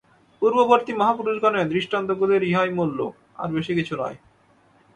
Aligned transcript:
পূর্ববর্তী 0.41 0.91
মহাপুরুষগণের 0.93 1.65
দৃষ্টান্তগুলির 1.69 2.43
ইহাই 2.43 2.69
মূল্য, 2.69 2.99
আর 3.35 3.47
বেশী 3.49 3.73
কিছু 3.75 3.93
নয়। 3.95 4.17